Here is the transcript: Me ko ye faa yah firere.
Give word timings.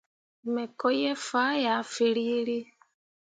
Me 0.53 0.63
ko 0.79 0.87
ye 1.01 1.11
faa 1.27 1.53
yah 1.63 1.81
firere. 1.93 2.57